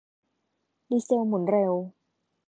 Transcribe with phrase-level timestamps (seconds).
[0.89, 1.73] ดีเซลหมุนเร็ว